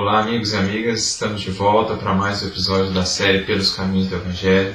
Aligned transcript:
Olá, 0.00 0.20
amigos 0.20 0.52
e 0.52 0.56
amigas, 0.56 1.04
estamos 1.04 1.40
de 1.40 1.50
volta 1.50 1.96
para 1.96 2.14
mais 2.14 2.40
um 2.40 2.46
episódio 2.46 2.92
da 2.92 3.04
série 3.04 3.42
Pelos 3.42 3.72
Caminhos 3.72 4.06
do 4.06 4.14
Evangelho. 4.14 4.72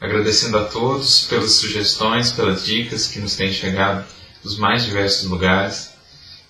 Agradecendo 0.00 0.58
a 0.58 0.64
todos 0.64 1.20
pelas 1.28 1.52
sugestões, 1.52 2.32
pelas 2.32 2.66
dicas 2.66 3.06
que 3.06 3.20
nos 3.20 3.36
têm 3.36 3.52
chegado 3.52 4.04
dos 4.42 4.58
mais 4.58 4.84
diversos 4.84 5.30
lugares. 5.30 5.92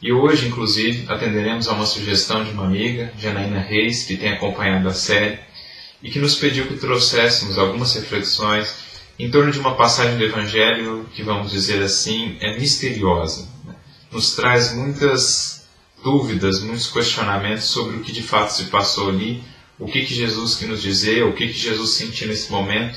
E 0.00 0.14
hoje, 0.14 0.48
inclusive, 0.48 1.04
atenderemos 1.12 1.68
a 1.68 1.74
uma 1.74 1.84
sugestão 1.84 2.42
de 2.42 2.52
uma 2.52 2.64
amiga, 2.64 3.12
Janaína 3.18 3.60
Reis, 3.60 4.04
que 4.04 4.16
tem 4.16 4.32
acompanhado 4.32 4.88
a 4.88 4.94
série 4.94 5.38
e 6.02 6.10
que 6.10 6.18
nos 6.18 6.36
pediu 6.36 6.66
que 6.68 6.78
trouxéssemos 6.78 7.58
algumas 7.58 7.92
reflexões 7.92 8.76
em 9.18 9.30
torno 9.30 9.52
de 9.52 9.58
uma 9.58 9.74
passagem 9.74 10.16
do 10.16 10.24
Evangelho 10.24 11.06
que, 11.14 11.22
vamos 11.22 11.50
dizer 11.50 11.82
assim, 11.82 12.38
é 12.40 12.58
misteriosa. 12.58 13.46
Né? 13.66 13.74
Nos 14.10 14.34
traz 14.34 14.74
muitas 14.74 15.55
dúvidas, 16.06 16.60
muitos 16.60 16.86
questionamentos 16.86 17.64
sobre 17.64 17.96
o 17.96 18.00
que 18.00 18.12
de 18.12 18.22
fato 18.22 18.50
se 18.50 18.66
passou 18.66 19.08
ali, 19.08 19.42
o 19.76 19.86
que, 19.86 20.06
que 20.06 20.14
Jesus 20.14 20.54
quis 20.54 20.68
nos 20.68 20.80
dizer, 20.80 21.24
o 21.24 21.32
que, 21.32 21.48
que 21.48 21.58
Jesus 21.58 21.96
sentiu 21.96 22.28
nesse 22.28 22.50
momento, 22.52 22.96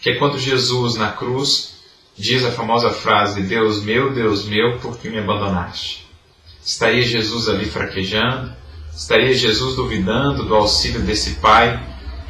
que 0.00 0.10
é 0.10 0.14
quando 0.16 0.36
Jesus 0.40 0.96
na 0.96 1.12
cruz 1.12 1.78
diz 2.16 2.44
a 2.44 2.50
famosa 2.50 2.90
frase: 2.90 3.42
Deus 3.42 3.80
meu, 3.84 4.12
Deus 4.12 4.44
meu, 4.44 4.78
por 4.80 4.98
que 4.98 5.08
me 5.08 5.18
abandonaste? 5.18 6.04
Estaria 6.60 7.02
Jesus 7.02 7.48
ali 7.48 7.66
fraquejando? 7.66 8.52
Estaria 8.92 9.32
Jesus 9.32 9.76
duvidando 9.76 10.44
do 10.44 10.56
auxílio 10.56 11.00
desse 11.02 11.36
Pai? 11.36 11.80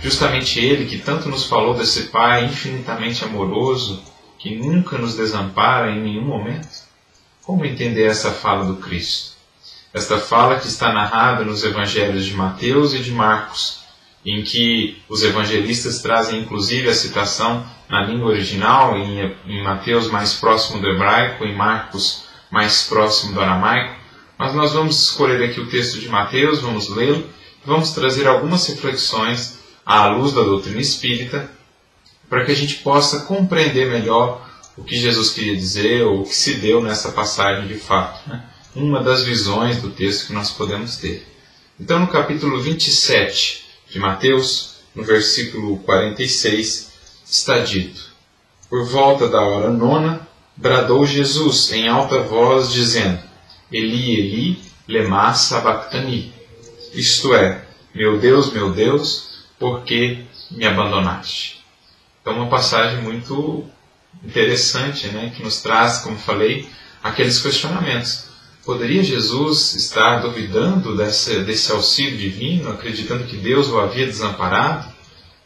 Justamente 0.02 0.60
Ele 0.60 0.84
que 0.84 0.98
tanto 0.98 1.30
nos 1.30 1.44
falou 1.44 1.74
desse 1.74 2.02
Pai 2.08 2.44
infinitamente 2.44 3.24
amoroso, 3.24 4.02
que 4.38 4.54
nunca 4.56 4.98
nos 4.98 5.16
desampara 5.16 5.90
em 5.90 6.02
nenhum 6.02 6.26
momento? 6.26 6.86
Como 7.42 7.64
entender 7.64 8.04
essa 8.04 8.30
fala 8.30 8.66
do 8.66 8.76
Cristo? 8.76 9.37
Esta 9.98 10.20
fala 10.20 10.60
que 10.60 10.68
está 10.68 10.92
narrada 10.92 11.44
nos 11.44 11.64
evangelhos 11.64 12.24
de 12.24 12.32
Mateus 12.32 12.94
e 12.94 13.00
de 13.00 13.10
Marcos, 13.10 13.80
em 14.24 14.44
que 14.44 15.02
os 15.08 15.24
evangelistas 15.24 16.00
trazem 16.00 16.38
inclusive 16.38 16.88
a 16.88 16.94
citação 16.94 17.66
na 17.88 18.02
língua 18.02 18.28
original, 18.28 18.96
em, 18.96 19.64
Mateus 19.64 20.08
mais 20.08 20.34
próximo 20.34 20.80
do 20.80 20.88
hebraico, 20.88 21.44
em 21.44 21.52
Marcos 21.52 22.22
mais 22.48 22.84
próximo 22.84 23.34
do 23.34 23.40
aramaico, 23.40 23.96
mas 24.38 24.54
nós 24.54 24.72
vamos 24.72 25.02
escolher 25.02 25.42
aqui 25.42 25.58
o 25.58 25.68
texto 25.68 25.98
de 25.98 26.08
Mateus, 26.08 26.60
vamos 26.60 26.88
lê-lo, 26.90 27.28
vamos 27.66 27.90
trazer 27.90 28.28
algumas 28.28 28.68
reflexões 28.68 29.58
à 29.84 30.06
luz 30.06 30.32
da 30.32 30.42
doutrina 30.42 30.80
espírita, 30.80 31.50
para 32.28 32.44
que 32.44 32.52
a 32.52 32.56
gente 32.56 32.76
possa 32.76 33.24
compreender 33.24 33.90
melhor 33.90 34.46
o 34.76 34.84
que 34.84 34.96
Jesus 34.96 35.30
queria 35.30 35.56
dizer 35.56 36.04
ou 36.04 36.20
o 36.20 36.24
que 36.24 36.36
se 36.36 36.54
deu 36.54 36.80
nessa 36.80 37.10
passagem 37.10 37.66
de 37.66 37.74
fato. 37.74 38.30
Né? 38.30 38.44
Uma 38.78 39.02
das 39.02 39.24
visões 39.24 39.82
do 39.82 39.90
texto 39.90 40.28
que 40.28 40.32
nós 40.32 40.52
podemos 40.52 40.98
ter. 40.98 41.26
Então, 41.80 41.98
no 41.98 42.06
capítulo 42.06 42.60
27 42.60 43.64
de 43.90 43.98
Mateus, 43.98 44.76
no 44.94 45.02
versículo 45.02 45.78
46, 45.78 46.92
está 47.28 47.58
dito: 47.58 48.00
Por 48.70 48.86
volta 48.86 49.28
da 49.28 49.40
hora 49.40 49.68
nona, 49.68 50.20
bradou 50.56 51.04
Jesus 51.04 51.72
em 51.72 51.88
alta 51.88 52.20
voz, 52.20 52.70
dizendo: 52.72 53.18
Eli, 53.72 54.12
Eli, 54.12 54.62
lema 54.86 55.34
sabachthani. 55.34 56.32
Isto 56.94 57.34
é, 57.34 57.64
meu 57.92 58.20
Deus, 58.20 58.52
meu 58.52 58.70
Deus, 58.70 59.40
por 59.58 59.82
que 59.82 60.24
me 60.52 60.64
abandonaste? 60.64 61.64
Então, 62.22 62.34
uma 62.34 62.48
passagem 62.48 63.02
muito 63.02 63.64
interessante, 64.22 65.08
né, 65.08 65.32
que 65.36 65.42
nos 65.42 65.60
traz, 65.62 65.98
como 65.98 66.16
falei, 66.16 66.70
aqueles 67.02 67.40
questionamentos. 67.40 68.27
Poderia 68.68 69.02
Jesus 69.02 69.74
estar 69.76 70.18
duvidando 70.18 70.94
desse, 70.94 71.40
desse 71.40 71.72
auxílio 71.72 72.18
divino, 72.18 72.70
acreditando 72.70 73.24
que 73.24 73.38
Deus 73.38 73.70
o 73.70 73.78
havia 73.78 74.04
desamparado? 74.04 74.92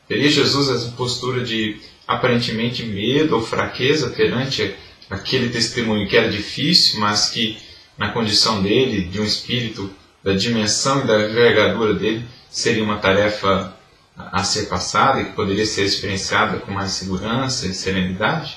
Teria 0.09 0.28
Jesus 0.28 0.69
essa 0.69 0.91
postura 0.97 1.44
de 1.44 1.81
aparentemente 2.05 2.82
medo 2.82 3.37
ou 3.37 3.41
fraqueza 3.41 4.11
perante 4.11 4.75
aquele 5.09 5.50
testemunho 5.50 6.09
que 6.09 6.16
era 6.16 6.28
difícil, 6.28 6.99
mas 6.99 7.31
que 7.31 7.59
na 7.97 8.11
condição 8.11 8.61
dele, 8.61 9.03
de 9.03 9.21
um 9.21 9.25
espírito, 9.25 9.88
da 10.21 10.34
dimensão 10.34 11.05
e 11.05 11.06
da 11.06 11.22
envergadura 11.22 11.94
dele, 11.94 12.25
seria 12.50 12.82
uma 12.82 12.99
tarefa 12.99 13.72
a 14.16 14.43
ser 14.43 14.66
passada 14.66 15.21
e 15.21 15.27
que 15.27 15.32
poderia 15.34 15.65
ser 15.65 15.84
experienciada 15.84 16.59
com 16.59 16.72
mais 16.72 16.91
segurança 16.91 17.69
e 17.69 17.72
serenidade? 17.72 18.56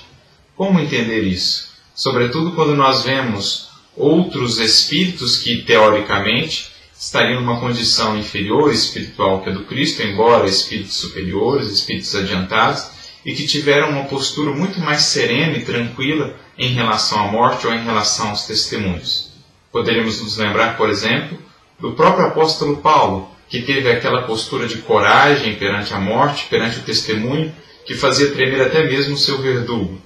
Como 0.56 0.80
entender 0.80 1.20
isso? 1.20 1.68
Sobretudo 1.94 2.50
quando 2.50 2.74
nós 2.74 3.04
vemos 3.04 3.75
outros 3.96 4.58
espíritos 4.58 5.38
que, 5.38 5.62
teoricamente, 5.62 6.70
estariam 6.98 7.40
numa 7.40 7.60
condição 7.60 8.18
inferior 8.18 8.72
espiritual 8.72 9.42
que 9.42 9.50
a 9.50 9.52
do 9.52 9.64
Cristo, 9.64 10.02
embora 10.02 10.46
espíritos 10.46 10.96
superiores, 10.96 11.68
espíritos 11.68 12.14
adiantados, 12.14 12.88
e 13.24 13.34
que 13.34 13.46
tiveram 13.46 13.90
uma 13.90 14.04
postura 14.04 14.52
muito 14.52 14.78
mais 14.80 15.02
serena 15.02 15.56
e 15.56 15.64
tranquila 15.64 16.36
em 16.56 16.72
relação 16.72 17.18
à 17.20 17.26
morte 17.26 17.66
ou 17.66 17.74
em 17.74 17.84
relação 17.84 18.30
aos 18.30 18.46
testemunhos. 18.46 19.32
Poderíamos 19.72 20.22
nos 20.22 20.36
lembrar, 20.36 20.76
por 20.76 20.88
exemplo, 20.88 21.38
do 21.78 21.92
próprio 21.92 22.26
apóstolo 22.26 22.76
Paulo, 22.78 23.28
que 23.48 23.62
teve 23.62 23.90
aquela 23.90 24.22
postura 24.22 24.66
de 24.66 24.78
coragem 24.78 25.56
perante 25.56 25.92
a 25.92 25.98
morte, 25.98 26.46
perante 26.48 26.78
o 26.78 26.82
testemunho, 26.82 27.52
que 27.84 27.94
fazia 27.94 28.32
tremer 28.32 28.62
até 28.62 28.84
mesmo 28.84 29.14
o 29.14 29.18
seu 29.18 29.38
verdugo. 29.38 30.00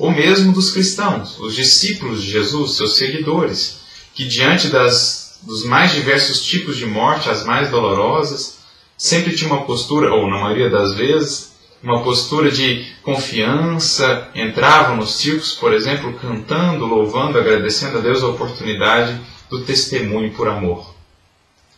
Ou 0.00 0.10
mesmo 0.10 0.54
dos 0.54 0.70
cristãos, 0.70 1.38
os 1.38 1.54
discípulos 1.54 2.22
de 2.22 2.30
Jesus, 2.30 2.72
seus 2.72 2.96
seguidores, 2.96 3.80
que 4.14 4.26
diante 4.26 4.68
das, 4.68 5.38
dos 5.42 5.62
mais 5.62 5.92
diversos 5.92 6.42
tipos 6.42 6.78
de 6.78 6.86
morte, 6.86 7.28
as 7.28 7.44
mais 7.44 7.68
dolorosas, 7.68 8.60
sempre 8.96 9.36
tinha 9.36 9.52
uma 9.52 9.66
postura, 9.66 10.10
ou 10.10 10.26
na 10.26 10.38
maioria 10.38 10.70
das 10.70 10.94
vezes, 10.94 11.52
uma 11.82 12.02
postura 12.02 12.50
de 12.50 12.90
confiança, 13.02 14.30
entravam 14.34 14.96
nos 14.96 15.16
circos, 15.16 15.52
por 15.52 15.74
exemplo, 15.74 16.14
cantando, 16.14 16.86
louvando, 16.86 17.38
agradecendo 17.38 17.98
a 17.98 18.00
Deus 18.00 18.22
a 18.22 18.28
oportunidade 18.28 19.20
do 19.50 19.66
testemunho 19.66 20.32
por 20.32 20.48
amor. 20.48 20.94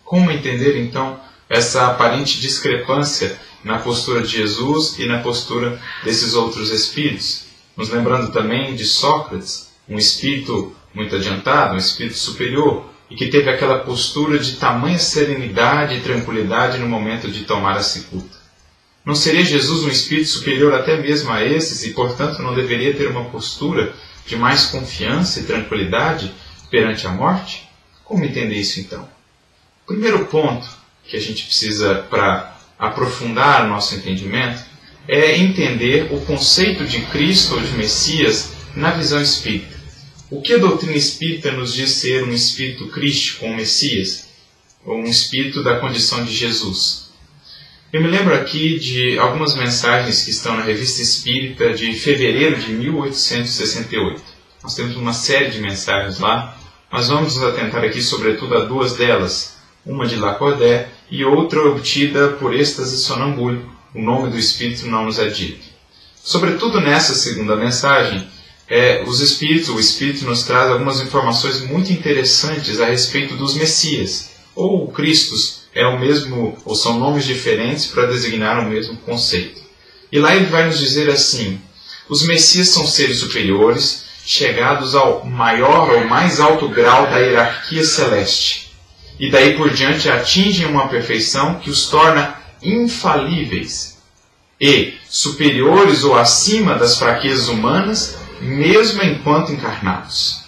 Como 0.05 0.31
entender 0.31 0.81
então 0.81 1.19
essa 1.51 1.89
aparente 1.89 2.41
discrepância 2.41 3.37
na 3.65 3.81
postura 3.81 4.23
de 4.23 4.29
Jesus 4.29 4.97
e 4.97 5.07
na 5.07 5.19
postura 5.19 5.83
desses 6.05 6.35
outros 6.35 6.71
espíritos? 6.71 7.51
Nos 7.77 7.91
lembrando 7.91 8.33
também 8.33 8.75
de 8.75 8.85
Sócrates, 8.85 9.71
um 9.89 9.99
espírito 9.99 10.75
muito 10.95 11.17
adiantado, 11.17 11.75
um 11.75 11.79
espírito 11.79 12.17
superior, 12.17 12.91
e 13.11 13.15
que 13.15 13.29
teve 13.29 13.51
aquela 13.51 13.81
postura 13.81 14.39
de 14.39 14.57
tamanha 14.57 14.99
serenidade 14.99 15.97
e 15.97 16.01
tranquilidade 16.01 16.79
no 16.79 16.89
momento 16.89 17.31
de 17.31 17.45
tomar 17.45 17.77
a 17.77 17.83
cicuta. 17.83 18.41
Não 19.05 19.15
seria 19.15 19.45
Jesus 19.45 19.85
um 19.85 19.89
espírito 19.89 20.29
superior 20.29 20.73
até 20.75 20.97
mesmo 20.99 21.31
a 21.31 21.45
esses 21.45 21.83
e, 21.85 21.91
portanto, 21.91 22.41
não 22.41 22.55
deveria 22.55 22.95
ter 22.95 23.09
uma 23.09 23.25
postura 23.25 23.93
de 24.27 24.37
mais 24.37 24.67
confiança 24.67 25.41
e 25.41 25.45
tranquilidade 25.45 26.33
perante 26.71 27.07
a 27.07 27.11
morte? 27.11 27.69
Como 28.05 28.25
entender 28.25 28.55
isso 28.55 28.81
então? 28.81 29.09
O 29.85 29.87
primeiro 29.89 30.25
ponto 30.27 30.67
que 31.05 31.17
a 31.17 31.21
gente 31.21 31.45
precisa 31.45 32.07
para 32.09 32.57
aprofundar 32.79 33.65
o 33.65 33.69
nosso 33.69 33.95
entendimento 33.95 34.63
é 35.09 35.39
entender 35.39 36.09
o 36.13 36.21
conceito 36.21 36.85
de 36.85 37.01
Cristo 37.07 37.55
ou 37.55 37.61
de 37.61 37.73
Messias 37.73 38.53
na 38.75 38.91
visão 38.93 39.21
espírita. 39.21 39.81
O 40.31 40.41
que 40.41 40.55
a 40.55 40.59
doutrina 40.59 40.97
espírita 40.97 41.53
nos 41.53 41.75
diz 41.75 41.91
ser 41.91 42.25
um 42.25 42.33
espírito 42.33 42.89
crístico, 42.89 43.45
um 43.45 43.55
Messias, 43.55 44.29
ou 44.85 44.97
um 44.97 45.05
espírito 45.05 45.63
da 45.63 45.79
condição 45.79 46.25
de 46.25 46.33
Jesus? 46.33 47.11
Eu 47.93 48.01
me 48.01 48.09
lembro 48.09 48.35
aqui 48.35 48.79
de 48.79 49.19
algumas 49.19 49.55
mensagens 49.55 50.23
que 50.23 50.31
estão 50.31 50.57
na 50.57 50.63
Revista 50.63 51.03
Espírita 51.03 51.75
de 51.75 51.93
fevereiro 51.93 52.59
de 52.59 52.73
1868. 52.73 54.23
Nós 54.63 54.75
temos 54.75 54.97
uma 54.97 55.13
série 55.13 55.51
de 55.51 55.61
mensagens 55.61 56.19
lá, 56.19 56.57
mas 56.91 57.09
vamos 57.09 57.37
nos 57.37 57.45
atentar 57.45 57.85
aqui 57.85 58.01
sobretudo 58.01 58.57
a 58.57 58.65
duas 58.65 58.97
delas, 58.97 59.59
uma 59.85 60.07
de 60.07 60.17
Lacordaire 60.17 60.87
e 61.11 61.23
outra 61.23 61.61
obtida 61.69 62.29
por 62.29 62.55
êxtase 62.55 62.97
sonambúlico. 62.97 63.71
O 63.95 64.01
nome 64.01 64.31
do 64.31 64.39
Espírito 64.39 64.87
não 64.87 65.05
nos 65.05 65.19
é 65.19 65.29
dito. 65.29 65.67
Sobretudo 66.25 66.81
nessa 66.81 67.15
segunda 67.15 67.57
mensagem, 67.57 68.27
é, 68.69 69.03
os 69.07 69.21
Espíritos, 69.21 69.69
o 69.69 69.79
Espírito 69.79 70.25
nos 70.25 70.45
traz 70.45 70.71
algumas 70.71 71.01
informações 71.01 71.61
muito 71.61 71.93
interessantes 71.93 72.81
a 72.81 72.87
respeito 72.87 73.37
dos 73.37 73.55
Messias, 73.55 74.31
ou 74.55 74.89
Cristos, 74.89 75.63
é 75.75 75.87
o 75.87 75.99
mesmo, 75.99 76.57
ou 76.65 76.75
são 76.75 76.99
nomes 76.99 77.25
diferentes 77.25 77.87
para 77.87 78.07
designar 78.07 78.61
o 78.61 78.69
mesmo 78.69 78.97
conceito. 78.99 79.61
E 80.11 80.19
lá 80.19 80.35
ele 80.35 80.47
vai 80.47 80.67
nos 80.67 80.79
dizer 80.79 81.11
assim: 81.11 81.61
os 82.09 82.27
Messias 82.27 82.69
são 82.69 82.87
seres 82.87 83.19
superiores, 83.19 84.05
chegados 84.25 84.95
ao 84.95 85.25
maior 85.25 85.91
ou 85.91 86.05
mais 86.07 86.41
alto 86.41 86.69
grau 86.69 87.07
da 87.11 87.19
hierarquia 87.19 87.85
celeste, 87.85 88.73
e 89.19 89.31
daí 89.31 89.57
por 89.57 89.71
diante 89.71 90.09
atingem 90.09 90.67
uma 90.67 90.89
perfeição 90.89 91.59
que 91.59 91.69
os 91.69 91.89
torna 91.89 92.42
infalíveis 92.63 93.99
e 94.61 94.95
superiores 95.09 96.05
ou 96.05 96.17
acima 96.17 96.75
das 96.75 96.99
fraquezas 96.99 97.49
humanas, 97.49 98.17
mesmo 98.41 99.03
enquanto 99.03 99.53
encarnados. 99.53 100.43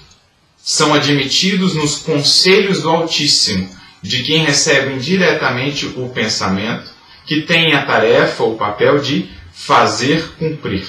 São 0.63 0.95
admitidos 0.95 1.75
nos 1.75 1.97
conselhos 1.97 2.81
do 2.81 2.89
Altíssimo 2.89 3.69
de 4.01 4.23
quem 4.23 4.45
recebe 4.45 4.95
indiretamente 4.95 5.87
o 5.87 6.09
pensamento, 6.11 6.91
que 7.27 7.43
tem 7.43 7.73
a 7.73 7.87
tarefa, 7.87 8.45
o 8.45 8.57
papel 8.57 9.01
de 9.01 9.29
fazer 9.53 10.35
cumprir. 10.39 10.87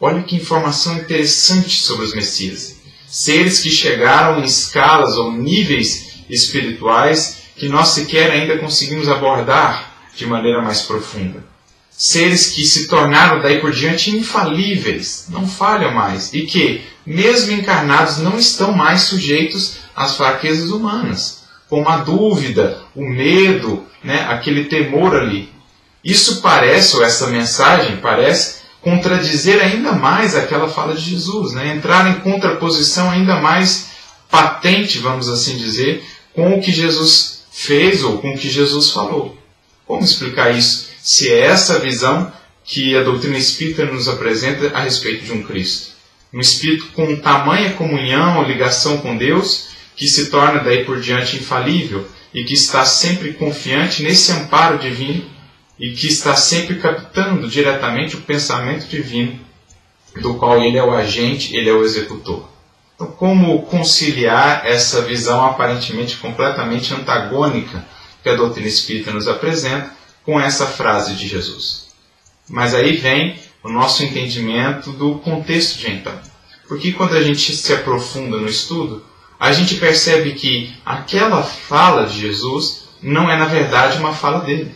Olha 0.00 0.22
que 0.22 0.34
informação 0.34 0.96
interessante 0.96 1.80
sobre 1.80 2.04
os 2.04 2.14
Messias. 2.14 2.76
Seres 3.06 3.60
que 3.60 3.70
chegaram 3.70 4.40
em 4.40 4.44
escalas 4.44 5.16
ou 5.16 5.32
níveis 5.32 6.24
espirituais 6.28 7.42
que 7.56 7.68
nós 7.68 7.88
sequer 7.88 8.30
ainda 8.30 8.58
conseguimos 8.58 9.08
abordar 9.08 9.91
de 10.14 10.26
maneira 10.26 10.62
mais 10.62 10.82
profunda. 10.82 11.44
Seres 11.90 12.46
que 12.46 12.64
se 12.64 12.88
tornaram 12.88 13.40
daí 13.40 13.60
por 13.60 13.70
diante 13.70 14.10
infalíveis, 14.10 15.26
não 15.28 15.46
falham 15.46 15.92
mais, 15.92 16.32
e 16.32 16.42
que, 16.42 16.82
mesmo 17.06 17.52
encarnados, 17.52 18.18
não 18.18 18.38
estão 18.38 18.72
mais 18.72 19.02
sujeitos 19.02 19.76
às 19.94 20.16
fraquezas 20.16 20.70
humanas, 20.70 21.42
como 21.68 21.88
a 21.88 21.98
dúvida, 21.98 22.82
o 22.94 23.04
medo, 23.04 23.86
né, 24.02 24.26
aquele 24.28 24.64
temor 24.64 25.14
ali. 25.14 25.52
Isso 26.04 26.40
parece, 26.40 26.96
ou 26.96 27.04
essa 27.04 27.28
mensagem 27.28 27.98
parece, 27.98 28.62
contradizer 28.82 29.62
ainda 29.62 29.92
mais 29.92 30.34
aquela 30.34 30.68
fala 30.68 30.94
de 30.94 31.10
Jesus, 31.10 31.52
né? 31.52 31.68
entrar 31.68 32.10
em 32.10 32.20
contraposição 32.20 33.10
ainda 33.10 33.40
mais 33.40 33.92
patente, 34.28 34.98
vamos 34.98 35.28
assim 35.28 35.56
dizer, 35.56 36.04
com 36.34 36.58
o 36.58 36.60
que 36.60 36.72
Jesus 36.72 37.44
fez 37.52 38.02
ou 38.02 38.18
com 38.18 38.32
o 38.32 38.38
que 38.38 38.50
Jesus 38.50 38.90
falou. 38.90 39.38
Como 39.86 40.04
explicar 40.04 40.50
isso? 40.56 40.90
Se 41.00 41.30
é 41.30 41.40
essa 41.40 41.78
visão 41.78 42.32
que 42.64 42.96
a 42.96 43.02
doutrina 43.02 43.36
espírita 43.36 43.84
nos 43.84 44.08
apresenta 44.08 44.76
a 44.76 44.82
respeito 44.82 45.24
de 45.24 45.32
um 45.32 45.42
Cristo. 45.42 45.92
Um 46.32 46.40
espírito 46.40 46.86
com 46.92 47.16
tamanha 47.16 47.74
comunhão, 47.74 48.42
ligação 48.44 48.98
com 48.98 49.16
Deus, 49.16 49.68
que 49.96 50.06
se 50.06 50.30
torna 50.30 50.60
daí 50.60 50.84
por 50.84 51.00
diante 51.00 51.36
infalível 51.36 52.06
e 52.32 52.44
que 52.44 52.54
está 52.54 52.84
sempre 52.84 53.34
confiante 53.34 54.02
nesse 54.02 54.32
amparo 54.32 54.78
divino 54.78 55.24
e 55.78 55.90
que 55.90 56.06
está 56.06 56.34
sempre 56.34 56.76
captando 56.76 57.48
diretamente 57.48 58.16
o 58.16 58.20
pensamento 58.20 58.86
divino, 58.86 59.38
do 60.20 60.34
qual 60.34 60.62
ele 60.62 60.78
é 60.78 60.82
o 60.82 60.94
agente, 60.94 61.54
ele 61.56 61.68
é 61.68 61.72
o 61.72 61.84
executor. 61.84 62.48
Então, 62.94 63.08
como 63.08 63.62
conciliar 63.62 64.64
essa 64.64 65.02
visão 65.02 65.44
aparentemente 65.44 66.16
completamente 66.16 66.94
antagônica 66.94 67.84
que 68.22 68.28
a 68.28 68.36
doutrina 68.36 68.68
espírita 68.68 69.12
nos 69.12 69.28
apresenta 69.28 69.90
com 70.24 70.40
essa 70.40 70.66
frase 70.66 71.14
de 71.14 71.26
Jesus? 71.26 71.88
Mas 72.48 72.74
aí 72.74 72.96
vem 72.96 73.36
o 73.62 73.68
nosso 73.68 74.02
entendimento 74.02 74.92
do 74.92 75.16
contexto 75.16 75.78
de 75.78 75.90
então. 75.90 76.18
Porque 76.68 76.92
quando 76.92 77.14
a 77.14 77.22
gente 77.22 77.54
se 77.54 77.72
aprofunda 77.72 78.38
no 78.38 78.48
estudo, 78.48 79.04
a 79.38 79.52
gente 79.52 79.74
percebe 79.76 80.32
que 80.32 80.72
aquela 80.84 81.42
fala 81.42 82.06
de 82.06 82.20
Jesus 82.20 82.84
não 83.02 83.30
é, 83.30 83.36
na 83.36 83.46
verdade, 83.46 83.98
uma 83.98 84.12
fala 84.14 84.40
dele. 84.40 84.72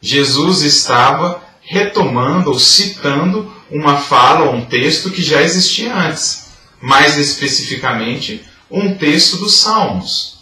Jesus 0.00 0.62
estava 0.62 1.42
retomando 1.60 2.50
ou 2.50 2.58
citando 2.58 3.52
uma 3.70 3.96
fala 3.96 4.46
ou 4.46 4.54
um 4.54 4.64
texto 4.64 5.10
que 5.10 5.22
já 5.22 5.42
existia 5.42 5.94
antes, 5.94 6.48
mais 6.80 7.16
especificamente 7.18 8.42
um 8.70 8.94
texto 8.96 9.36
dos 9.36 9.60
Salmos, 9.60 10.37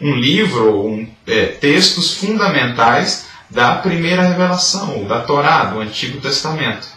um 0.00 0.14
livro 0.14 0.72
ou 0.72 0.90
um, 0.90 1.08
é, 1.26 1.46
textos 1.46 2.14
fundamentais 2.14 3.26
da 3.50 3.76
primeira 3.76 4.22
revelação, 4.22 4.98
ou 4.98 5.04
da 5.06 5.20
Torá, 5.20 5.64
do 5.64 5.80
Antigo 5.80 6.20
Testamento. 6.20 6.88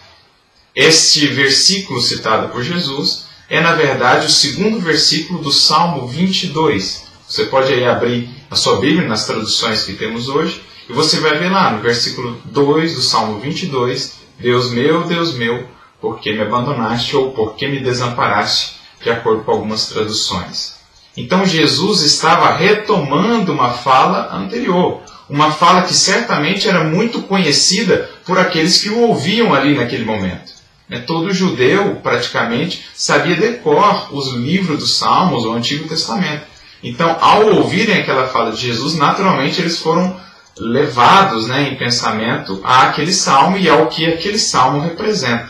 Este 0.76 1.28
versículo 1.28 2.02
citado 2.02 2.50
por 2.50 2.64
Jesus 2.64 3.28
é, 3.50 3.60
na 3.60 3.74
verdade, 3.74 4.28
o 4.28 4.30
segundo 4.30 4.80
versículo 4.80 5.42
do 5.42 5.52
Salmo 5.52 6.08
22. 6.08 7.08
Você 7.28 7.46
pode 7.46 7.74
aí 7.74 7.86
abrir 7.86 8.30
a 8.50 8.56
sua 8.56 8.80
Bíblia 8.80 9.08
nas 9.08 9.26
traduções 9.26 9.84
que 9.84 9.94
temos 9.94 10.30
hoje, 10.30 10.62
e 10.88 10.94
você 10.94 11.20
vai 11.20 11.38
ver 11.38 11.50
lá 11.50 11.72
no 11.72 11.82
versículo 11.82 12.40
2 12.46 12.96
do 12.96 13.02
Salmo 13.02 13.40
22, 13.40 14.20
Deus 14.40 14.72
meu, 14.72 15.04
Deus 15.04 15.34
meu, 15.34 15.68
por 16.00 16.20
que 16.20 16.32
me 16.32 16.42
abandonaste 16.42 17.16
ou 17.16 17.32
por 17.32 17.56
que 17.56 17.68
me 17.68 17.80
desamparaste, 17.80 18.80
de 19.02 19.10
acordo 19.10 19.44
com 19.44 19.52
algumas 19.52 19.88
traduções. 19.88 20.79
Então 21.20 21.46
Jesus 21.46 22.02
estava 22.02 22.54
retomando 22.54 23.52
uma 23.52 23.72
fala 23.72 24.34
anterior, 24.34 25.02
uma 25.30 25.52
fala 25.52 25.82
que 25.82 25.94
certamente 25.94 26.66
era 26.66 26.86
muito 26.86 27.24
conhecida 27.24 28.10
por 28.26 28.40
aqueles 28.40 28.82
que 28.82 28.90
o 28.90 29.02
ouviam 29.02 29.54
ali 29.54 29.76
naquele 29.76 30.06
momento. 30.06 30.58
Né, 30.88 31.00
todo 31.00 31.34
judeu, 31.34 31.98
praticamente, 32.02 32.86
sabia 32.96 33.36
decor 33.36 34.16
os 34.16 34.34
livros 34.34 34.80
dos 34.80 34.98
Salmos, 34.98 35.44
o 35.44 35.52
Antigo 35.52 35.90
Testamento. 35.90 36.44
Então, 36.82 37.18
ao 37.20 37.48
ouvirem 37.48 38.00
aquela 38.00 38.30
fala 38.30 38.52
de 38.52 38.66
Jesus, 38.66 38.96
naturalmente 38.96 39.60
eles 39.60 39.78
foram 39.78 40.16
levados 40.58 41.48
né, 41.48 41.70
em 41.70 41.76
pensamento 41.76 42.62
àquele 42.64 43.12
salmo 43.12 43.58
e 43.58 43.70
ao 43.70 43.88
que 43.88 44.08
aquele 44.08 44.40
salmo 44.40 44.80
representa. 44.80 45.50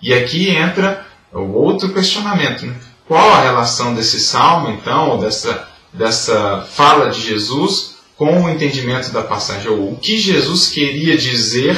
E 0.00 0.14
aqui 0.14 0.48
entra 0.48 1.06
o 1.30 1.52
outro 1.52 1.92
questionamento. 1.92 2.64
Né? 2.64 2.74
Qual 3.06 3.32
a 3.32 3.42
relação 3.42 3.94
desse 3.94 4.20
salmo, 4.20 4.70
então, 4.70 5.18
dessa, 5.18 5.68
dessa 5.92 6.62
fala 6.62 7.10
de 7.10 7.20
Jesus 7.20 7.96
com 8.16 8.42
o 8.42 8.48
entendimento 8.48 9.10
da 9.10 9.22
passagem? 9.22 9.70
Ou 9.70 9.92
o 9.92 9.96
que 9.96 10.18
Jesus 10.18 10.68
queria 10.68 11.16
dizer 11.16 11.76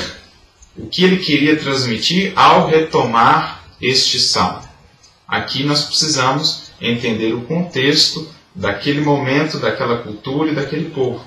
o 0.78 0.86
que 0.86 1.02
ele 1.02 1.16
queria 1.16 1.56
transmitir 1.56 2.32
ao 2.36 2.66
retomar 2.66 3.64
este 3.80 4.20
salmo. 4.20 4.62
Aqui 5.26 5.64
nós 5.64 5.84
precisamos 5.84 6.70
entender 6.80 7.32
o 7.32 7.42
contexto 7.42 8.28
daquele 8.54 9.00
momento, 9.00 9.58
daquela 9.58 9.98
cultura 9.98 10.50
e 10.50 10.54
daquele 10.54 10.90
povo. 10.90 11.24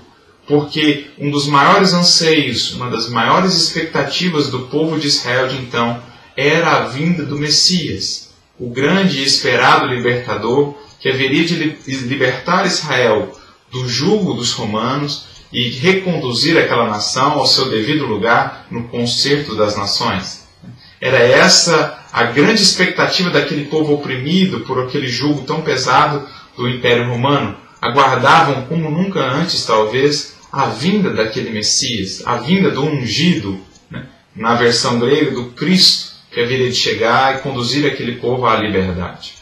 Porque 0.47 1.11
um 1.17 1.29
dos 1.29 1.45
maiores 1.47 1.93
anseios, 1.93 2.73
uma 2.73 2.89
das 2.89 3.09
maiores 3.09 3.55
expectativas 3.55 4.49
do 4.49 4.67
povo 4.67 4.99
de 4.99 5.07
Israel 5.07 5.47
de 5.47 5.57
então 5.57 6.01
era 6.35 6.77
a 6.77 6.83
vinda 6.85 7.25
do 7.25 7.37
Messias, 7.37 8.28
o 8.59 8.69
grande 8.69 9.19
e 9.19 9.23
esperado 9.23 9.87
libertador 9.87 10.75
que 10.99 11.09
haveria 11.09 11.45
de 11.45 11.55
libertar 12.07 12.65
Israel 12.65 13.33
do 13.71 13.87
jugo 13.87 14.33
dos 14.33 14.51
romanos 14.51 15.27
e 15.51 15.69
reconduzir 15.69 16.57
aquela 16.57 16.89
nação 16.89 17.33
ao 17.33 17.47
seu 17.47 17.69
devido 17.69 18.05
lugar 18.05 18.67
no 18.69 18.83
concerto 18.89 19.55
das 19.55 19.75
nações. 19.77 20.47
Era 20.99 21.17
essa 21.17 21.97
a 22.11 22.23
grande 22.23 22.61
expectativa 22.61 23.29
daquele 23.29 23.65
povo 23.65 23.93
oprimido 23.93 24.61
por 24.61 24.83
aquele 24.83 25.07
jugo 25.07 25.43
tão 25.43 25.61
pesado 25.61 26.27
do 26.57 26.67
Império 26.67 27.07
Romano. 27.07 27.55
Aguardavam 27.81 28.65
como 28.65 28.89
nunca 28.89 29.21
antes, 29.21 29.65
talvez, 29.65 30.35
a 30.51 30.65
vinda 30.65 31.11
daquele 31.11 31.51
Messias, 31.51 32.21
a 32.25 32.37
vinda 32.37 32.71
do 32.71 32.83
ungido, 32.83 33.59
né? 33.89 34.07
na 34.35 34.55
versão 34.55 34.99
grega, 34.99 35.31
do 35.31 35.45
Cristo, 35.51 36.08
que 36.31 36.39
haveria 36.39 36.69
de 36.69 36.75
chegar 36.75 37.35
e 37.35 37.39
conduzir 37.39 37.85
aquele 37.85 38.13
povo 38.13 38.45
à 38.45 38.55
liberdade. 38.57 39.35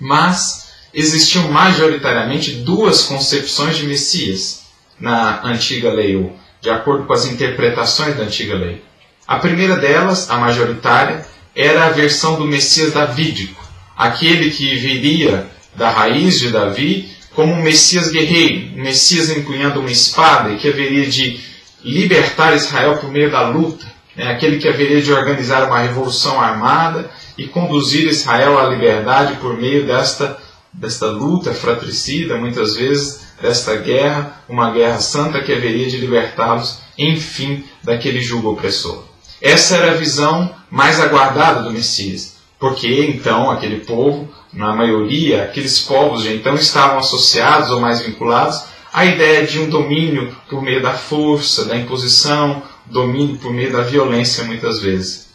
Mas 0.00 0.72
existiam 0.92 1.50
majoritariamente 1.50 2.52
duas 2.52 3.02
concepções 3.02 3.76
de 3.76 3.86
Messias 3.86 4.62
na 4.98 5.46
antiga 5.46 5.90
lei, 5.90 6.16
ou 6.16 6.34
de 6.60 6.70
acordo 6.70 7.04
com 7.04 7.12
as 7.12 7.26
interpretações 7.26 8.16
da 8.16 8.24
antiga 8.24 8.54
lei. 8.54 8.82
A 9.26 9.38
primeira 9.38 9.76
delas, 9.76 10.30
a 10.30 10.36
majoritária, 10.36 11.26
era 11.54 11.86
a 11.86 11.90
versão 11.90 12.36
do 12.38 12.46
Messias 12.46 12.92
davídico, 12.92 13.62
aquele 13.96 14.50
que 14.50 14.74
viria 14.76 15.46
da 15.74 15.90
raiz 15.90 16.38
de 16.38 16.50
Davi 16.50 17.10
como 17.34 17.52
um 17.52 17.62
Messias 17.62 18.10
guerreiro, 18.10 18.78
um 18.78 18.82
Messias 18.82 19.28
empunhando 19.30 19.80
uma 19.80 19.90
espada 19.90 20.50
e 20.50 20.56
que 20.56 20.68
haveria 20.68 21.06
de 21.06 21.38
libertar 21.84 22.54
Israel 22.54 22.96
por 22.96 23.10
meio 23.10 23.30
da 23.30 23.48
luta, 23.48 23.84
né? 24.16 24.32
aquele 24.32 24.58
que 24.58 24.68
haveria 24.68 25.02
de 25.02 25.12
organizar 25.12 25.66
uma 25.66 25.78
revolução 25.78 26.40
armada 26.40 27.10
e 27.36 27.46
conduzir 27.46 28.08
Israel 28.08 28.58
à 28.58 28.66
liberdade 28.66 29.36
por 29.36 29.56
meio 29.56 29.86
desta, 29.86 30.38
desta 30.72 31.06
luta 31.06 31.52
fratricida, 31.52 32.36
muitas 32.36 32.74
vezes 32.74 33.26
desta 33.40 33.76
guerra, 33.76 34.42
uma 34.48 34.70
guerra 34.70 34.98
santa 34.98 35.42
que 35.42 35.52
haveria 35.52 35.88
de 35.88 35.98
libertá-los, 35.98 36.78
enfim, 36.96 37.64
daquele 37.82 38.20
jugo 38.20 38.52
opressor. 38.52 39.04
Essa 39.40 39.76
era 39.76 39.92
a 39.92 39.96
visão 39.96 40.54
mais 40.70 40.98
aguardada 40.98 41.62
do 41.62 41.70
Messias, 41.70 42.36
porque 42.58 43.04
então 43.04 43.50
aquele 43.50 43.80
povo, 43.80 44.28
na 44.52 44.74
maioria, 44.74 45.42
aqueles 45.42 45.80
povos 45.80 46.22
de 46.22 46.34
então 46.34 46.54
estavam 46.54 46.98
associados 46.98 47.70
ou 47.70 47.78
mais 47.78 48.00
vinculados 48.00 48.64
à 48.92 49.04
ideia 49.04 49.46
de 49.46 49.58
um 49.58 49.68
domínio 49.68 50.34
por 50.48 50.62
meio 50.62 50.82
da 50.82 50.94
força, 50.94 51.66
da 51.66 51.76
imposição, 51.76 52.62
domínio 52.90 53.36
por 53.38 53.52
meio 53.52 53.72
da 53.72 53.82
violência 53.82 54.44
muitas 54.44 54.80
vezes. 54.80 55.28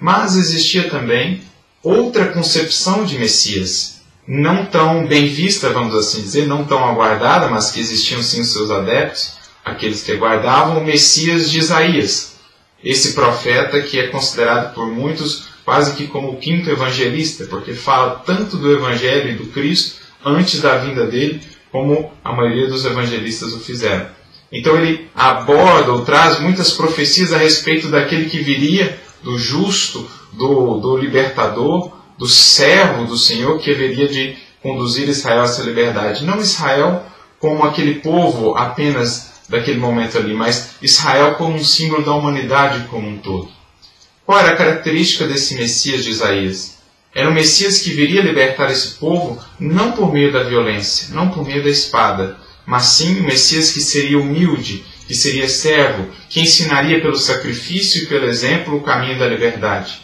Mas 0.00 0.36
existia 0.36 0.88
também 0.90 1.42
outra 1.82 2.26
concepção 2.26 3.04
de 3.04 3.18
Messias, 3.18 4.00
não 4.26 4.66
tão 4.66 5.06
bem 5.06 5.28
vista, 5.28 5.70
vamos 5.70 5.94
assim 5.94 6.20
dizer, 6.20 6.46
não 6.46 6.64
tão 6.64 6.84
aguardada, 6.84 7.48
mas 7.48 7.70
que 7.70 7.80
existiam 7.80 8.22
sim 8.22 8.40
os 8.40 8.52
seus 8.52 8.70
adeptos, 8.70 9.34
aqueles 9.64 10.02
que 10.02 10.12
aguardavam 10.12 10.78
o 10.78 10.84
Messias 10.84 11.50
de 11.50 11.58
Isaías, 11.58 12.36
esse 12.82 13.12
profeta 13.12 13.80
que 13.80 13.98
é 13.98 14.08
considerado 14.08 14.74
por 14.74 14.86
muitos 14.88 15.46
quase 15.66 15.96
que 15.96 16.06
como 16.06 16.30
o 16.30 16.36
quinto 16.36 16.70
evangelista, 16.70 17.44
porque 17.46 17.74
fala 17.74 18.22
tanto 18.24 18.56
do 18.56 18.72
Evangelho 18.72 19.30
e 19.30 19.34
do 19.34 19.46
Cristo 19.46 19.96
antes 20.24 20.60
da 20.60 20.78
vinda 20.78 21.04
dele, 21.04 21.40
como 21.72 22.12
a 22.24 22.32
maioria 22.32 22.68
dos 22.68 22.84
evangelistas 22.84 23.52
o 23.52 23.58
fizeram. 23.58 24.06
Então 24.52 24.76
ele 24.76 25.08
aborda 25.14 25.92
ou 25.92 26.04
traz 26.04 26.40
muitas 26.40 26.72
profecias 26.72 27.32
a 27.32 27.38
respeito 27.38 27.88
daquele 27.88 28.30
que 28.30 28.38
viria, 28.38 29.00
do 29.22 29.38
justo, 29.38 30.08
do, 30.32 30.78
do 30.78 30.96
libertador, 30.96 31.92
do 32.18 32.26
servo 32.26 33.04
do 33.04 33.16
Senhor 33.16 33.58
que 33.58 33.70
haveria 33.70 34.08
de 34.08 34.36
conduzir 34.62 35.08
Israel 35.08 35.42
a 35.42 35.44
essa 35.44 35.62
liberdade. 35.62 36.24
Não 36.24 36.40
Israel 36.40 37.02
como 37.38 37.64
aquele 37.64 37.96
povo 37.96 38.54
apenas 38.54 39.42
daquele 39.48 39.78
momento 39.78 40.18
ali, 40.18 40.34
mas 40.34 40.70
Israel 40.82 41.34
como 41.34 41.54
um 41.54 41.64
símbolo 41.64 42.04
da 42.04 42.14
humanidade 42.14 42.86
como 42.88 43.08
um 43.08 43.18
todo. 43.18 43.48
Qual 44.24 44.38
era 44.38 44.52
a 44.52 44.56
característica 44.56 45.26
desse 45.26 45.54
Messias 45.54 46.02
de 46.02 46.10
Isaías? 46.10 46.78
Era 47.14 47.30
um 47.30 47.34
Messias 47.34 47.80
que 47.80 47.90
viria 47.90 48.20
libertar 48.20 48.70
esse 48.70 48.96
povo 48.96 49.40
não 49.58 49.92
por 49.92 50.12
meio 50.12 50.32
da 50.32 50.42
violência, 50.42 51.14
não 51.14 51.30
por 51.30 51.46
meio 51.46 51.62
da 51.62 51.70
espada, 51.70 52.36
mas 52.66 52.86
sim 52.86 53.20
um 53.20 53.22
Messias 53.22 53.70
que 53.70 53.80
seria 53.80 54.18
humilde, 54.18 54.84
que 55.06 55.14
seria 55.14 55.48
servo, 55.48 56.10
que 56.28 56.40
ensinaria 56.40 57.00
pelo 57.00 57.16
sacrifício 57.16 58.02
e 58.02 58.06
pelo 58.06 58.26
exemplo 58.26 58.76
o 58.76 58.82
caminho 58.82 59.18
da 59.18 59.26
liberdade. 59.26 60.00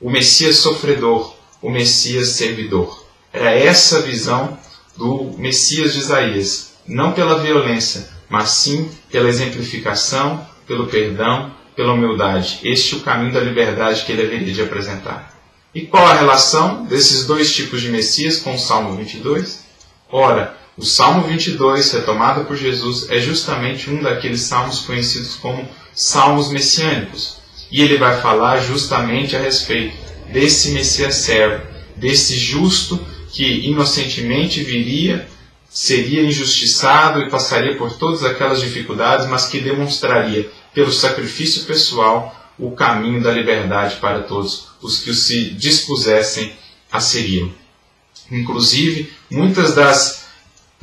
O 0.00 0.08
Messias 0.08 0.56
sofredor, 0.56 1.34
o 1.60 1.70
Messias 1.70 2.28
servidor. 2.28 3.04
Era 3.32 3.50
essa 3.50 3.98
a 3.98 4.02
visão 4.02 4.56
do 4.96 5.34
Messias 5.36 5.92
de 5.92 5.98
Isaías, 5.98 6.74
não 6.86 7.12
pela 7.12 7.40
violência, 7.40 8.08
mas 8.28 8.50
sim 8.50 8.88
pela 9.10 9.28
exemplificação, 9.28 10.46
pelo 10.66 10.86
perdão, 10.86 11.52
pela 11.74 11.92
humildade. 11.92 12.60
Este 12.62 12.94
é 12.94 12.98
o 12.98 13.00
caminho 13.00 13.32
da 13.32 13.40
liberdade 13.40 14.04
que 14.04 14.12
ele 14.12 14.22
haveria 14.22 14.54
de 14.54 14.62
apresentar. 14.62 15.34
E 15.74 15.82
qual 15.82 16.06
a 16.06 16.14
relação 16.14 16.84
desses 16.84 17.26
dois 17.26 17.52
tipos 17.52 17.80
de 17.80 17.88
Messias 17.88 18.36
com 18.36 18.54
o 18.54 18.58
Salmo 18.58 18.96
22? 18.96 19.64
Ora, 20.08 20.56
o 20.76 20.84
Salmo 20.84 21.26
22, 21.26 21.92
retomado 21.92 22.44
por 22.44 22.56
Jesus, 22.56 23.08
é 23.08 23.20
justamente 23.20 23.88
um 23.88 24.02
daqueles 24.02 24.40
salmos 24.40 24.80
conhecidos 24.80 25.36
como 25.36 25.68
salmos 25.94 26.50
messiânicos. 26.50 27.38
E 27.70 27.80
ele 27.80 27.96
vai 27.96 28.20
falar 28.20 28.58
justamente 28.58 29.36
a 29.36 29.40
respeito 29.40 29.96
desse 30.32 30.72
Messias 30.72 31.16
servo, 31.16 31.64
desse 31.96 32.36
justo 32.36 32.98
que 33.30 33.66
inocentemente 33.66 34.62
viria 34.62 35.28
seria 35.74 36.22
injustiçado 36.22 37.20
e 37.20 37.28
passaria 37.28 37.76
por 37.76 37.94
todas 37.94 38.22
aquelas 38.22 38.60
dificuldades, 38.60 39.26
mas 39.26 39.46
que 39.46 39.60
demonstraria, 39.60 40.48
pelo 40.72 40.92
sacrifício 40.92 41.64
pessoal, 41.64 42.52
o 42.56 42.70
caminho 42.70 43.20
da 43.20 43.32
liberdade 43.32 43.96
para 43.96 44.20
todos 44.20 44.68
os 44.80 45.00
que 45.00 45.12
se 45.12 45.50
dispusessem 45.50 46.52
a 46.92 47.00
segui-lo. 47.00 47.52
Inclusive, 48.30 49.12
muitas 49.28 49.74
das 49.74 50.23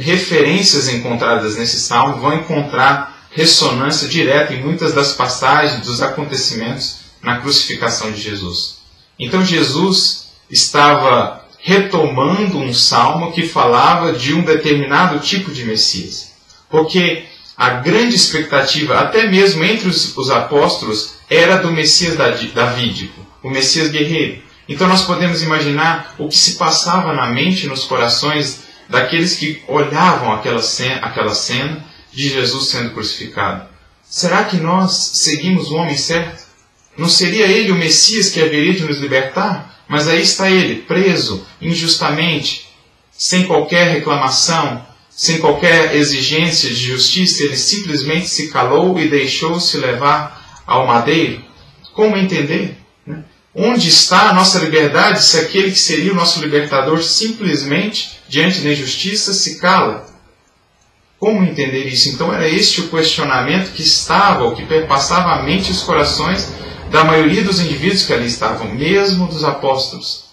referências 0.02 0.90
encontradas 0.90 1.56
nesse 1.56 1.80
salmo 1.80 2.22
vão 2.22 2.34
encontrar 2.34 3.28
ressonância 3.32 4.08
direta 4.08 4.54
em 4.54 4.62
muitas 4.62 4.94
das 4.94 5.14
passagens 5.14 5.86
dos 5.86 6.02
acontecimentos 6.02 6.98
na 7.22 7.38
crucificação 7.38 8.12
de 8.12 8.20
Jesus. 8.20 8.80
Então, 9.18 9.46
Jesus 9.46 10.32
estava 10.50 11.46
retomando 11.60 12.58
um 12.58 12.74
salmo 12.74 13.32
que 13.32 13.48
falava 13.48 14.14
de 14.14 14.34
um 14.34 14.44
determinado 14.44 15.20
tipo 15.20 15.52
de 15.52 15.64
Messias. 15.64 16.32
Porque 16.70 17.26
a 17.56 17.70
grande 17.70 18.16
expectativa, 18.16 19.00
até 19.00 19.28
mesmo 19.28 19.64
entre 19.64 19.88
os, 19.88 20.18
os 20.18 20.32
apóstolos, 20.32 21.14
era 21.30 21.58
do 21.58 21.72
Messias 21.72 22.18
davídico, 22.18 23.26
o 23.44 23.50
Messias 23.50 23.90
guerreiro. 23.92 24.42
Então 24.68 24.88
nós 24.88 25.04
podemos 25.04 25.44
imaginar 25.44 26.16
o 26.18 26.28
que 26.28 26.38
se 26.38 26.56
passava 26.56 27.14
na 27.14 27.28
mente 27.28 27.66
e 27.66 27.70
nos 27.70 27.84
corações 27.84 28.62
daqueles 28.92 29.36
que 29.36 29.64
olhavam 29.68 30.34
aquela 30.34 30.62
cena, 30.62 30.98
aquela 30.98 31.34
cena 31.34 31.84
de 32.12 32.30
Jesus 32.30 32.68
sendo 32.68 32.92
crucificado. 32.92 33.68
Será 34.04 34.44
que 34.44 34.58
nós 34.58 34.92
seguimos 35.14 35.72
o 35.72 35.76
homem 35.76 35.96
certo? 35.96 36.44
Não 36.98 37.08
seria 37.08 37.48
ele 37.48 37.72
o 37.72 37.76
Messias 37.76 38.30
que 38.30 38.42
haveria 38.42 38.74
de 38.74 38.84
nos 38.84 38.98
libertar? 38.98 39.82
Mas 39.88 40.08
aí 40.08 40.22
está 40.22 40.52
ele, 40.52 40.82
preso 40.82 41.48
injustamente, 41.62 42.70
sem 43.12 43.48
qualquer 43.48 43.94
reclamação, 43.94 44.86
sem 45.10 45.40
qualquer 45.40 45.96
exigência 45.96 46.70
de 46.70 46.76
justiça, 46.76 47.44
ele 47.44 47.56
simplesmente 47.56 48.28
se 48.28 48.50
calou 48.50 49.00
e 49.00 49.08
deixou-se 49.08 49.78
levar 49.78 50.64
ao 50.68 50.86
madeiro. 50.86 51.42
Como 51.94 52.18
entender? 52.18 52.78
Onde 53.54 53.90
está 53.90 54.30
a 54.30 54.34
nossa 54.34 54.60
liberdade 54.60 55.24
se 55.24 55.38
aquele 55.38 55.72
que 55.72 55.80
seria 55.80 56.14
o 56.14 56.16
nosso 56.16 56.40
libertador 56.40 57.04
simplesmente, 57.04 58.22
diante 58.30 58.62
da 58.62 58.72
injustiça, 58.72 59.34
se 59.34 59.60
cala? 59.60 60.10
Como 61.20 61.44
entender 61.44 61.86
isso? 61.86 62.10
Então 62.10 62.34
era 62.34 62.48
este 62.48 62.80
o 62.80 62.88
questionamento 62.88 63.74
que 63.74 63.84
estava, 63.84 64.46
ou 64.46 64.56
que 64.56 64.66
perpassava 64.66 65.34
a 65.34 65.44
mente 65.44 65.68
e 65.68 65.72
os 65.72 65.84
corações 65.84 66.48
da 66.90 67.04
maioria 67.04 67.44
dos 67.44 67.60
indivíduos 67.60 68.04
que 68.04 68.14
ali 68.14 68.26
estavam, 68.26 68.74
mesmo 68.74 69.28
dos 69.28 69.44
apóstolos. 69.44 70.26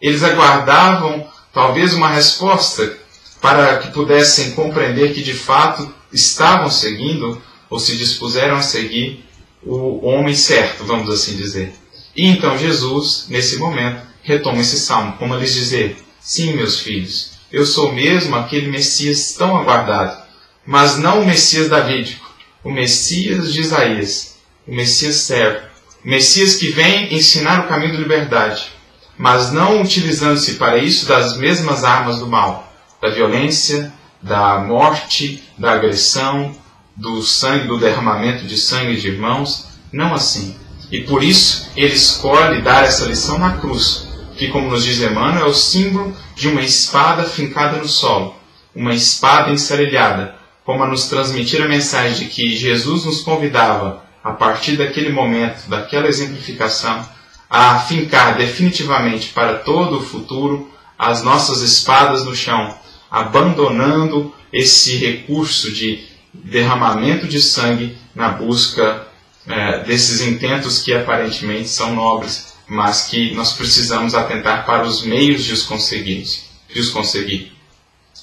Eles 0.00 0.22
aguardavam 0.22 1.26
talvez 1.54 1.94
uma 1.94 2.10
resposta 2.10 2.98
para 3.40 3.78
que 3.78 3.90
pudessem 3.90 4.52
compreender 4.52 5.14
que 5.14 5.22
de 5.22 5.34
fato 5.34 5.92
estavam 6.12 6.70
seguindo 6.70 7.40
ou 7.70 7.78
se 7.78 7.96
dispuseram 7.96 8.56
a 8.56 8.62
seguir 8.62 9.24
o 9.62 10.06
homem 10.06 10.34
certo, 10.34 10.84
vamos 10.84 11.10
assim 11.10 11.36
dizer. 11.36 11.72
E 12.16 12.26
então 12.26 12.56
Jesus, 12.56 13.26
nesse 13.28 13.58
momento, 13.58 14.00
retoma 14.22 14.60
esse 14.60 14.78
salmo, 14.78 15.16
como 15.18 15.36
lhes 15.36 15.52
dizer: 15.52 16.02
Sim, 16.18 16.54
meus 16.54 16.80
filhos, 16.80 17.32
eu 17.52 17.66
sou 17.66 17.92
mesmo 17.92 18.34
aquele 18.34 18.68
Messias 18.68 19.34
tão 19.34 19.56
aguardado, 19.56 20.22
mas 20.64 20.98
não 20.98 21.20
o 21.20 21.26
Messias 21.26 21.68
davídico, 21.68 22.28
o 22.64 22.70
Messias 22.70 23.52
de 23.52 23.60
Isaías, 23.60 24.38
o 24.66 24.74
Messias 24.74 25.16
servo, 25.16 25.66
Messias 26.02 26.56
que 26.56 26.70
vem 26.70 27.14
ensinar 27.14 27.64
o 27.64 27.68
caminho 27.68 27.92
da 27.92 27.98
liberdade, 27.98 28.70
mas 29.18 29.52
não 29.52 29.82
utilizando-se 29.82 30.54
para 30.54 30.78
isso 30.78 31.06
das 31.06 31.36
mesmas 31.36 31.84
armas 31.84 32.18
do 32.18 32.26
mal, 32.26 32.72
da 33.00 33.10
violência, 33.10 33.92
da 34.22 34.58
morte, 34.58 35.42
da 35.58 35.72
agressão, 35.72 36.56
do 36.96 37.22
sangue, 37.22 37.68
do 37.68 37.78
derramamento 37.78 38.46
de 38.46 38.56
sangue 38.56 39.00
de 39.00 39.08
irmãos, 39.08 39.68
não 39.92 40.14
assim. 40.14 40.56
E 40.90 41.00
por 41.00 41.22
isso 41.22 41.70
ele 41.76 41.94
escolhe 41.94 42.62
dar 42.62 42.84
essa 42.84 43.06
lição 43.06 43.38
na 43.38 43.56
cruz, 43.58 44.06
que, 44.36 44.48
como 44.48 44.70
nos 44.70 44.84
diz 44.84 45.00
Emmanuel, 45.00 45.46
é 45.46 45.48
o 45.48 45.54
símbolo 45.54 46.16
de 46.34 46.48
uma 46.48 46.62
espada 46.62 47.24
fincada 47.24 47.78
no 47.78 47.88
solo, 47.88 48.34
uma 48.74 48.94
espada 48.94 49.50
encerelhada, 49.50 50.36
como 50.64 50.82
a 50.82 50.86
nos 50.86 51.08
transmitir 51.08 51.62
a 51.62 51.68
mensagem 51.68 52.26
de 52.26 52.34
que 52.34 52.56
Jesus 52.56 53.04
nos 53.04 53.22
convidava 53.22 54.04
a 54.22 54.32
partir 54.32 54.76
daquele 54.76 55.10
momento, 55.10 55.68
daquela 55.68 56.08
exemplificação, 56.08 57.08
a 57.48 57.78
fincar 57.78 58.36
definitivamente 58.36 59.28
para 59.28 59.54
todo 59.58 59.98
o 59.98 60.02
futuro 60.02 60.70
as 60.98 61.22
nossas 61.22 61.62
espadas 61.62 62.24
no 62.24 62.34
chão, 62.34 62.76
abandonando 63.10 64.34
esse 64.52 64.96
recurso 64.96 65.72
de 65.72 66.04
derramamento 66.34 67.26
de 67.26 67.40
sangue 67.40 67.96
na 68.14 68.30
busca 68.30 69.06
é, 69.48 69.84
desses 69.84 70.20
intentos 70.20 70.82
que 70.82 70.92
aparentemente 70.92 71.68
são 71.68 71.94
nobres, 71.94 72.54
mas 72.66 73.04
que 73.04 73.34
nós 73.34 73.52
precisamos 73.52 74.14
atentar 74.14 74.66
para 74.66 74.84
os 74.84 75.02
meios 75.02 75.44
de 75.44 75.52
os 75.52 75.62
conseguir. 75.62 76.26
De 76.72 76.80
os 76.80 76.90
conseguir. 76.90 77.52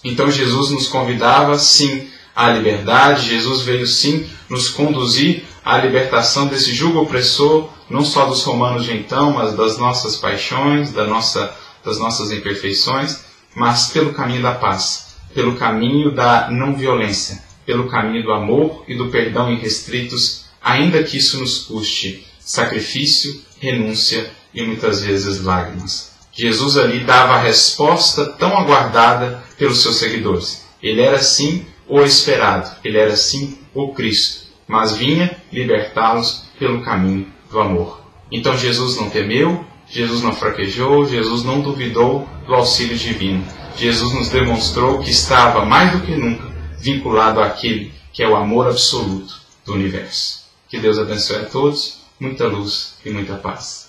Então 0.04 0.30
Jesus 0.30 0.72
nos 0.72 0.88
convidava 0.88 1.58
sim 1.58 2.10
à 2.36 2.50
liberdade, 2.50 3.30
Jesus 3.30 3.62
veio 3.62 3.88
sim 3.88 4.28
nos 4.50 4.70
conduzir 4.70 5.46
à 5.64 5.78
libertação 5.78 6.48
desse 6.48 6.74
jugo 6.74 7.00
opressor, 7.00 7.70
não 7.90 8.04
só 8.04 8.26
dos 8.26 8.44
romanos 8.44 8.84
de 8.84 8.94
então, 8.94 9.32
mas 9.32 9.56
das 9.56 9.78
nossas 9.78 10.18
paixões, 10.18 10.92
da 10.92 11.08
nossa, 11.08 11.56
das 11.86 12.00
nossas 12.00 12.32
imperfeições, 12.32 13.24
mas 13.56 13.88
pelo 13.88 14.14
caminho 14.14 14.42
da 14.42 14.54
paz, 14.54 15.16
pelo 15.34 15.56
caminho 15.56 16.12
da 16.12 16.50
não 16.52 16.76
violência, 16.76 17.42
pelo 17.66 17.88
caminho 17.88 18.24
do 18.24 18.34
amor 18.34 18.84
e 18.88 18.96
do 18.96 19.10
perdão 19.10 19.52
irrestritos, 19.52 20.43
ainda 20.64 21.04
que 21.04 21.18
isso 21.18 21.40
nos 21.40 21.60
custe 21.60 22.26
sacrifício, 22.40 23.42
renúncia 23.60 24.32
e 24.54 24.64
muitas 24.64 25.02
vezes 25.02 25.44
lágrimas. 25.44 26.14
Jesus 26.32 26.78
ali 26.78 27.04
dava 27.04 27.34
a 27.34 27.42
resposta 27.42 28.26
tão 28.26 28.58
aguardada 28.58 29.44
pelos 29.58 29.82
seus 29.82 29.98
seguidores. 29.98 30.66
Ele 30.82 31.02
era 31.02 31.22
sim 31.22 31.66
o 31.88 32.02
esperado, 32.02 32.70
ele 32.84 32.98
era 32.98 33.16
sim 33.16 33.58
o 33.74 33.94
Cristo 33.94 34.44
mas 34.68 34.98
vinha 34.98 35.38
libertá-los 35.52 36.46
pelo 36.58 36.82
caminho 36.82 37.28
do 37.50 37.60
amor. 37.60 38.02
Então 38.32 38.58
Jesus 38.58 38.98
não 38.98 39.10
temeu, 39.10 39.64
Jesus 39.88 40.24
não 40.24 40.34
fraquejou, 40.34 41.06
Jesus 41.08 41.44
não 41.44 41.62
duvidou 41.62 42.28
do 42.48 42.54
auxílio 42.56 42.98
divino. 42.98 43.46
Jesus 43.78 44.14
nos 44.14 44.30
demonstrou 44.30 45.00
que 45.00 45.12
estava 45.12 45.66
mais 45.66 45.92
do 45.92 46.00
que 46.00 46.16
nunca 46.16 46.52
vinculado 46.80 47.40
àquele 47.40 47.92
que 48.12 48.22
é 48.22 48.28
o 48.28 48.36
amor 48.36 48.68
absoluto 48.68 49.42
do 49.66 49.74
universo. 49.74 50.43
Que 50.74 50.80
Deus 50.80 50.98
abençoe 50.98 51.36
a 51.36 51.46
todos, 51.46 52.00
muita 52.20 52.48
luz 52.48 52.96
e 53.06 53.12
muita 53.12 53.36
paz. 53.36 53.83